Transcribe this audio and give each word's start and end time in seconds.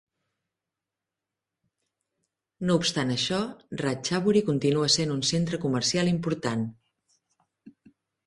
No 2.69 2.77
obstant 2.79 3.11
això, 3.15 3.41
Ratchaburi 3.83 4.43
continua 4.49 4.89
sent 4.95 5.13
un 5.19 5.23
centre 5.35 5.59
comercial 5.67 6.11
important. 6.15 6.65